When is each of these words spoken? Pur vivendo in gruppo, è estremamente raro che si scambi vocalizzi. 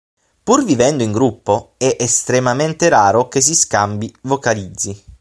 Pur 0.41 0.63
vivendo 0.63 1.03
in 1.03 1.11
gruppo, 1.11 1.75
è 1.77 1.95
estremamente 1.99 2.89
raro 2.89 3.27
che 3.27 3.39
si 3.39 3.53
scambi 3.53 4.11
vocalizzi. 4.23 5.03